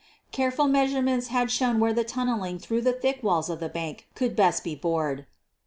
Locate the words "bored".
4.73-5.27